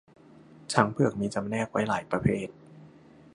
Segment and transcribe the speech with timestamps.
[0.71, 2.47] ช้างเผือกมีจำแนกไว้หลายประเภท